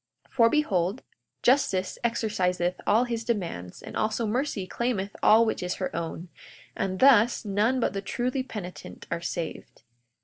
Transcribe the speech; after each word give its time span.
42:24 0.29 0.33
For 0.33 0.49
behold, 0.49 1.03
justice 1.43 1.99
exerciseth 2.03 2.73
all 2.87 3.03
his 3.03 3.23
demands, 3.23 3.83
and 3.83 3.95
also 3.95 4.25
mercy 4.25 4.65
claimeth 4.67 5.11
all 5.21 5.45
which 5.45 5.61
is 5.61 5.75
her 5.75 5.95
own; 5.95 6.29
and 6.75 6.99
thus, 6.99 7.45
none 7.45 7.79
but 7.79 7.93
the 7.93 8.01
truly 8.01 8.41
penitent 8.41 9.05
are 9.11 9.21
saved. 9.21 9.83